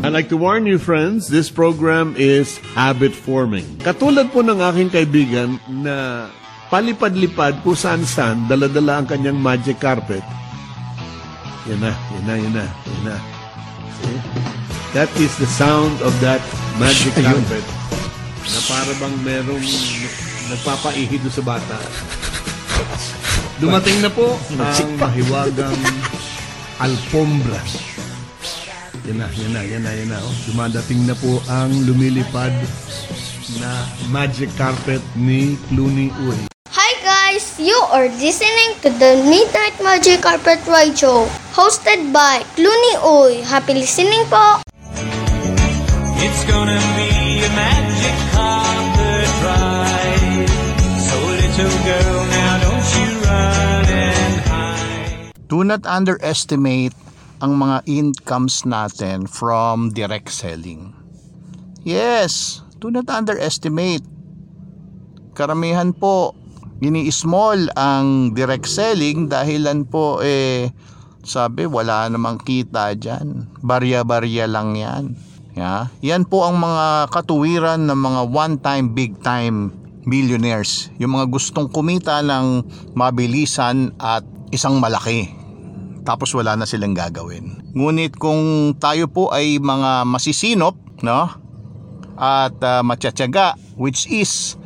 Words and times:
I'd 0.02 0.18
like 0.18 0.34
to 0.34 0.38
warn 0.42 0.66
you 0.66 0.82
friends, 0.82 1.30
this 1.30 1.54
program 1.54 2.18
is 2.18 2.58
habit 2.74 3.14
forming. 3.14 3.70
Katulad 3.86 4.34
po 4.34 4.42
ng 4.42 4.58
aking 4.58 4.90
kaibigan 4.90 5.62
na 5.70 6.26
palipad-lipad 6.72 7.60
kung 7.68 7.76
saan-saan, 7.76 8.48
daladala 8.48 9.04
ang 9.04 9.08
kanyang 9.12 9.36
magic 9.36 9.78
carpet. 9.84 10.24
Yan 11.68 11.84
na, 11.84 11.92
yan 11.92 12.24
na, 12.24 12.34
yan 12.40 12.54
na, 12.56 12.66
yan 12.66 13.02
na. 13.06 13.16
See? 14.00 14.20
That 14.96 15.12
is 15.20 15.36
the 15.36 15.48
sound 15.48 16.00
of 16.00 16.16
that 16.24 16.40
magic 16.80 17.16
carpet 17.20 17.64
na 18.42 18.60
para 18.68 18.92
bang 18.98 19.16
merong 19.24 19.68
nagpapaihi 20.52 21.16
doon 21.22 21.32
sa 21.32 21.44
bata. 21.46 21.78
Dumating 23.62 24.02
na 24.02 24.10
po 24.10 24.36
ang 24.58 24.92
mahiwagang 24.98 25.80
alfombra. 26.84 27.62
Yan 29.08 29.18
na, 29.22 29.28
yan 29.32 29.52
na, 29.54 29.62
yan 29.64 29.82
na, 29.86 29.92
yan 29.96 30.10
na. 30.10 30.20
Oh. 30.20 30.34
Dumadating 30.50 31.08
na 31.08 31.16
po 31.16 31.40
ang 31.48 31.72
lumilipad 31.86 32.54
na 33.64 33.86
magic 34.12 34.50
carpet 34.60 35.00
ni 35.16 35.56
Clooney 35.70 36.10
Uy. 36.28 36.51
Guys, 37.32 37.56
you 37.64 37.80
are 37.96 38.12
listening 38.20 38.76
to 38.84 38.92
the 38.92 39.16
Midnight 39.24 39.80
Magic 39.80 40.20
Carpet 40.20 40.60
Ride 40.68 40.92
Show, 41.00 41.32
hosted 41.56 42.12
by 42.12 42.44
Clooney 42.60 43.00
Oy. 43.00 43.40
Happy 43.48 43.72
listening 43.72 44.28
po! 44.28 44.60
It's 46.20 46.44
gonna 46.44 46.76
be 47.00 47.40
a 47.40 47.52
magic 47.56 48.18
carpet 48.36 49.32
ride. 49.48 50.52
So 51.00 51.16
little 51.24 51.76
girl, 51.88 52.20
now 52.36 52.54
don't 52.68 52.90
you 53.00 53.10
run 53.24 53.86
and 53.88 54.36
hide. 54.52 55.32
Do 55.48 55.64
not 55.64 55.88
underestimate 55.88 57.00
ang 57.40 57.56
mga 57.56 57.88
incomes 57.88 58.68
natin 58.68 59.24
from 59.32 59.96
direct 59.96 60.36
selling. 60.36 60.92
Yes, 61.88 62.60
do 62.84 62.92
not 62.92 63.08
underestimate. 63.08 64.04
Karamihan 65.32 65.96
po, 65.96 66.36
ini-small 66.82 67.70
ang 67.78 68.34
direct 68.34 68.66
selling 68.66 69.30
dahilan 69.30 69.86
po 69.86 70.20
eh 70.26 70.74
sabi 71.22 71.70
wala 71.70 72.10
namang 72.10 72.42
kita 72.42 72.98
dyan. 72.98 73.46
Barya-barya 73.62 74.50
lang 74.50 74.74
yan. 74.74 75.14
Ya, 75.54 75.94
yan 76.02 76.26
po 76.26 76.48
ang 76.48 76.58
mga 76.58 77.12
katuwiran 77.12 77.86
ng 77.86 78.00
mga 78.00 78.22
one-time, 78.34 78.86
big-time 78.98 79.70
millionaires. 80.10 80.90
Yung 80.98 81.14
mga 81.14 81.30
gustong 81.30 81.70
kumita 81.70 82.26
ng 82.26 82.66
mabilisan 82.98 83.94
at 84.02 84.26
isang 84.50 84.82
malaki 84.82 85.42
tapos 86.02 86.34
wala 86.34 86.58
na 86.58 86.66
silang 86.66 86.98
gagawin. 86.98 87.62
Ngunit 87.78 88.18
kung 88.18 88.74
tayo 88.82 89.06
po 89.08 89.30
ay 89.30 89.62
mga 89.62 90.04
masisinop, 90.10 90.76
no? 91.06 91.30
At 92.18 92.58
uh, 92.62 92.82
matsatsaga, 92.86 93.58
which 93.78 94.10
is 94.10 94.58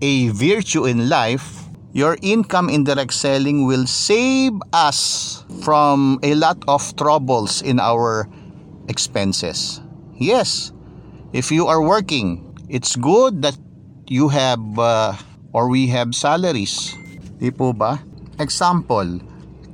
a 0.00 0.28
virtue 0.30 0.86
in 0.86 1.08
life, 1.08 1.66
your 1.92 2.16
income 2.22 2.68
in 2.68 2.84
direct 2.84 3.12
selling 3.12 3.66
will 3.66 3.86
save 3.86 4.52
us 4.72 5.42
from 5.62 6.18
a 6.22 6.34
lot 6.34 6.58
of 6.68 6.82
troubles 6.96 7.62
in 7.62 7.80
our 7.80 8.28
expenses. 8.88 9.80
Yes, 10.14 10.72
if 11.32 11.50
you 11.50 11.66
are 11.66 11.82
working, 11.82 12.54
it's 12.68 12.96
good 12.96 13.42
that 13.42 13.56
you 14.06 14.28
have 14.28 14.60
uh, 14.78 15.14
or 15.52 15.68
we 15.68 15.88
have 15.88 16.14
salaries. 16.14 16.94
Di 17.38 17.50
po 17.50 17.72
ba? 17.72 18.02
Example, 18.38 19.22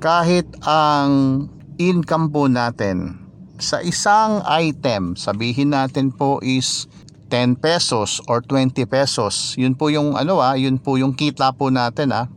kahit 0.00 0.48
ang 0.65 1.48
income 1.77 2.28
po 2.32 2.48
natin 2.48 3.25
sa 3.59 3.81
isang 3.81 4.43
item, 4.44 5.15
sabihin 5.15 5.72
natin 5.72 6.10
po 6.10 6.43
is 6.43 6.91
10 7.34 7.59
pesos 7.59 8.22
or 8.31 8.39
20 8.47 8.87
pesos. 8.87 9.59
Yun 9.59 9.75
po 9.75 9.91
yung 9.91 10.15
ano 10.15 10.39
ah, 10.39 10.55
yun 10.55 10.78
po 10.78 10.95
yung 10.95 11.19
kita 11.19 11.50
po 11.59 11.75
natin 11.75 12.15
ah. 12.15 12.31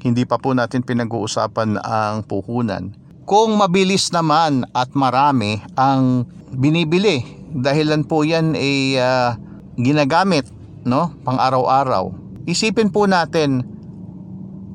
Hindi 0.00 0.24
pa 0.24 0.40
po 0.40 0.56
natin 0.56 0.80
pinag-uusapan 0.80 1.76
ang 1.84 2.24
puhunan. 2.24 2.96
Kung 3.28 3.60
mabilis 3.60 4.08
naman 4.16 4.64
at 4.72 4.96
marami 4.96 5.60
ang 5.76 6.24
binibili, 6.56 7.20
dahilan 7.52 8.08
po 8.08 8.24
yan 8.24 8.56
ay 8.56 8.96
ah, 8.96 9.36
ginagamit 9.76 10.48
no, 10.88 11.12
pang 11.20 11.36
araw-araw. 11.36 12.08
Isipin 12.48 12.88
po 12.88 13.04
natin 13.04 13.68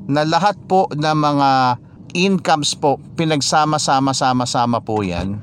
na 0.06 0.22
lahat 0.22 0.54
po 0.70 0.86
ng 0.94 1.18
mga 1.18 1.50
incomes 2.14 2.78
po 2.78 3.02
pinagsama-sama-sama-sama 3.18 4.78
po 4.82 5.02
yan 5.02 5.38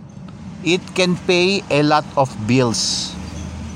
it 0.67 0.83
can 0.91 1.15
pay 1.23 1.63
a 1.71 1.79
lot 1.79 2.03
of 2.19 2.27
bills 2.43 3.16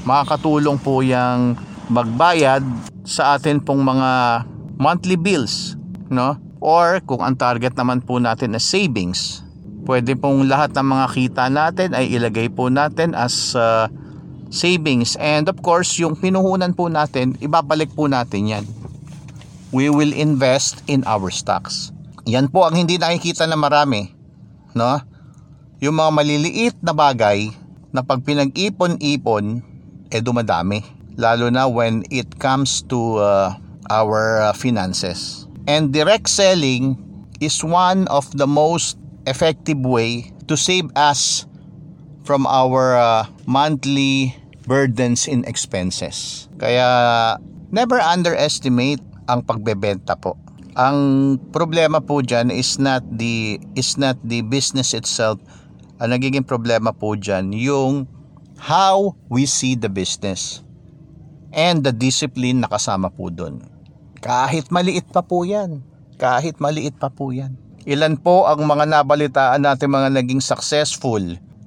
makakatulong 0.08 0.78
po 0.82 1.06
yung 1.06 1.58
magbayad 1.92 2.64
sa 3.06 3.36
atin 3.38 3.60
pong 3.62 3.84
mga 3.84 4.44
monthly 4.78 5.18
bills 5.18 5.76
no 6.10 6.38
or 6.62 7.02
kung 7.04 7.22
ang 7.26 7.34
target 7.34 7.74
naman 7.74 8.02
po 8.02 8.22
natin 8.22 8.54
na 8.54 8.62
savings 8.62 9.42
pwede 9.90 10.14
pong 10.14 10.46
lahat 10.46 10.74
ng 10.78 10.88
mga 10.88 11.06
kita 11.12 11.46
natin 11.50 11.90
ay 11.98 12.14
ilagay 12.14 12.48
po 12.50 12.70
natin 12.70 13.18
as 13.18 13.58
uh, 13.58 13.90
savings 14.54 15.18
and 15.18 15.50
of 15.50 15.58
course 15.66 15.98
yung 15.98 16.14
pinuhunan 16.14 16.72
po 16.78 16.90
natin 16.90 17.34
ibabalik 17.42 17.90
po 17.98 18.06
natin 18.06 18.46
yan 18.46 18.66
we 19.72 19.88
will 19.88 20.12
invest 20.12 20.84
in 20.92 21.02
our 21.08 21.32
stocks. 21.32 21.96
Yan 22.28 22.52
po 22.52 22.68
ang 22.68 22.76
hindi 22.76 23.00
nakikita 23.00 23.48
na 23.48 23.58
marami, 23.58 24.12
no? 24.76 25.00
Yung 25.82 25.98
mga 25.98 26.12
maliliit 26.14 26.76
na 26.84 26.94
bagay 26.94 27.50
na 27.90 28.06
pag 28.06 28.22
pinag-ipon-ipon 28.22 29.64
eh 30.12 30.20
dumadami, 30.20 30.84
lalo 31.16 31.48
na 31.48 31.66
when 31.66 32.04
it 32.12 32.28
comes 32.38 32.84
to 32.88 33.18
uh, 33.20 33.56
our 33.90 34.44
uh, 34.44 34.54
finances. 34.54 35.48
And 35.68 35.92
direct 35.96 36.28
selling 36.28 37.00
is 37.40 37.64
one 37.64 38.08
of 38.12 38.30
the 38.36 38.48
most 38.48 39.00
effective 39.26 39.80
way 39.82 40.32
to 40.48 40.56
save 40.56 40.92
us 40.96 41.48
from 42.24 42.46
our 42.46 42.96
uh, 42.96 43.26
monthly 43.48 44.36
burdens 44.68 45.26
in 45.26 45.44
expenses. 45.46 46.48
Kaya 46.62 47.38
never 47.74 47.98
underestimate 47.98 49.02
ang 49.26 49.42
pagbebenta 49.42 50.18
po. 50.20 50.38
Ang 50.80 51.36
problema 51.52 52.00
po 52.00 52.24
diyan 52.24 52.48
is 52.48 52.80
not 52.80 53.04
the 53.20 53.60
is 53.76 54.00
not 54.00 54.16
the 54.24 54.40
business 54.48 54.96
itself. 54.96 55.42
Ang 56.00 56.16
nagiging 56.16 56.48
problema 56.48 56.96
po 56.96 57.20
diyan 57.20 57.52
yung 57.52 58.08
how 58.62 59.18
we 59.26 59.50
see 59.50 59.74
the 59.74 59.90
business 59.90 60.62
and 61.50 61.82
the 61.82 61.90
discipline 61.90 62.62
na 62.62 62.70
kasama 62.70 63.10
po 63.10 63.34
doon. 63.34 63.66
Kahit 64.22 64.70
maliit 64.70 65.10
pa 65.10 65.26
po 65.26 65.42
'yan. 65.42 65.82
Kahit 66.22 66.62
maliit 66.62 66.94
pa 67.02 67.10
po 67.10 67.34
'yan. 67.34 67.58
Ilan 67.90 68.22
po 68.22 68.46
ang 68.46 68.62
mga 68.70 68.86
nabalitaan 68.86 69.66
natin 69.66 69.90
mga 69.90 70.14
naging 70.14 70.46
successful 70.46 71.18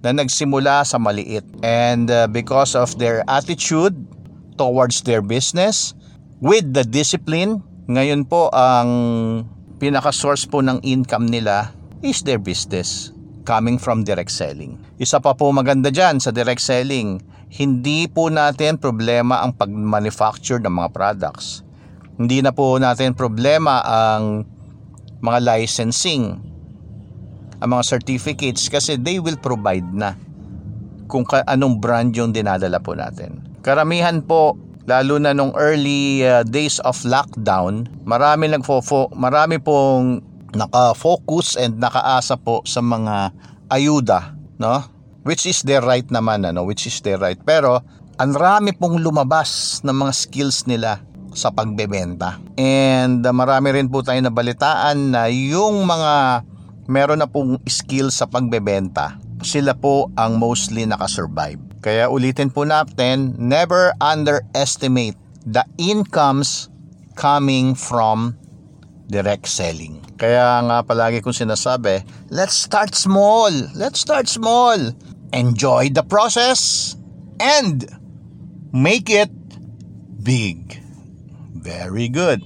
na 0.07 0.15
nagsimula 0.15 0.87
sa 0.87 1.03
maliit 1.03 1.43
and 1.67 2.13
uh, 2.15 2.31
because 2.31 2.79
of 2.79 2.95
their 3.03 3.27
attitude 3.27 3.97
towards 4.55 5.03
their 5.03 5.25
business 5.25 5.99
with 6.39 6.63
the 6.71 6.87
discipline 6.87 7.59
ngayon 7.91 8.23
po 8.23 8.53
ang 8.55 8.89
pinaka-source 9.83 10.47
po 10.47 10.63
ng 10.63 10.79
income 10.85 11.27
nila 11.27 11.73
is 12.05 12.21
their 12.23 12.39
business 12.39 13.14
coming 13.45 13.77
from 13.77 14.03
direct 14.03 14.33
selling. 14.33 14.81
Isa 14.97 15.21
pa 15.21 15.37
po 15.37 15.53
maganda 15.53 15.93
dyan 15.93 16.19
sa 16.19 16.33
direct 16.33 16.65
selling, 16.65 17.21
hindi 17.55 18.11
po 18.11 18.33
natin 18.33 18.81
problema 18.81 19.45
ang 19.45 19.55
pag-manufacture 19.55 20.59
ng 20.59 20.75
mga 20.75 20.91
products. 20.91 21.63
Hindi 22.19 22.43
na 22.43 22.51
po 22.51 22.75
natin 22.81 23.15
problema 23.15 23.85
ang 23.85 24.43
mga 25.23 25.39
licensing, 25.45 26.41
ang 27.63 27.69
mga 27.71 27.85
certificates 27.85 28.67
kasi 28.67 28.99
they 28.99 29.23
will 29.23 29.39
provide 29.39 29.87
na 29.95 30.19
kung 31.07 31.23
ka- 31.23 31.47
anong 31.47 31.79
brand 31.79 32.11
yung 32.17 32.35
dinadala 32.35 32.81
po 32.81 32.97
natin. 32.97 33.39
Karamihan 33.63 34.25
po 34.25 34.59
lalo 34.85 35.17
na 35.17 35.33
nung 35.33 35.53
early 35.57 36.25
uh, 36.25 36.45
days 36.45 36.81
of 36.85 36.97
lockdown, 37.09 37.89
marami 38.05 38.53
nagfo 38.53 38.83
marami 39.17 39.57
pong 39.61 40.21
naka-focus 40.55 41.59
and 41.61 41.79
nakaasa 41.79 42.39
po 42.41 42.63
sa 42.67 42.81
mga 42.81 43.35
ayuda, 43.71 44.35
no? 44.59 44.83
Which 45.25 45.49
is 45.49 45.65
their 45.65 45.81
right 45.81 46.07
naman, 46.09 46.45
ano? 46.45 46.65
Which 46.65 46.87
is 46.87 47.01
their 47.01 47.19
right. 47.19 47.39
Pero, 47.39 47.81
ang 48.15 48.33
rami 48.33 48.71
pong 48.77 49.03
lumabas 49.03 49.83
ng 49.83 49.95
mga 50.05 50.13
skills 50.15 50.71
nila 50.71 51.03
sa 51.35 51.51
pagbebenta. 51.51 52.39
And 52.55 53.27
uh, 53.27 53.35
marami 53.35 53.75
rin 53.75 53.91
po 53.91 54.07
tayo 54.07 54.23
nabalitaan 54.23 55.11
na 55.11 55.27
yung 55.27 55.83
mga 55.83 56.47
meron 56.87 57.21
na 57.21 57.29
pong 57.29 57.59
skill 57.67 58.13
sa 58.15 58.29
pagbebenta, 58.29 59.19
sila 59.43 59.75
po 59.75 60.09
ang 60.15 60.39
mostly 60.39 60.87
nakasurvive. 60.87 61.61
Kaya 61.85 62.09
ulitin 62.09 62.49
po 62.49 62.65
natin, 62.65 63.37
never 63.37 63.93
underestimate 64.01 65.19
the 65.45 65.65
incomes 65.77 66.73
coming 67.19 67.77
from 67.77 68.33
direct 69.09 69.49
selling. 69.49 70.01
Kaya 70.17 70.63
nga 70.65 70.83
palagi 70.83 71.21
kong 71.21 71.37
sinasabi, 71.37 72.05
let's 72.33 72.57
start 72.57 72.95
small. 72.97 73.51
Let's 73.77 74.01
start 74.01 74.27
small. 74.27 74.79
Enjoy 75.35 75.91
the 75.91 76.07
process 76.07 76.95
and 77.43 77.85
make 78.73 79.11
it 79.11 79.31
big. 80.23 80.81
Very 81.55 82.09
good. 82.09 82.41